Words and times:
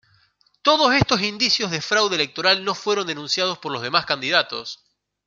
Todos 0.63 0.95
estos 0.95 1.21
indicios 1.21 1.69
de 1.69 1.79
fraude 1.79 2.15
electoral 2.15 2.65
no 2.65 2.73
fueron 2.73 3.05
denunciados 3.05 3.59
por 3.59 3.71
los 3.71 3.83
demás 3.83 4.07
candidatos. 4.07 4.83